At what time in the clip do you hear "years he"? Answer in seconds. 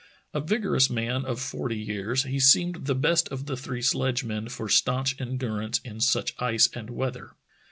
1.77-2.39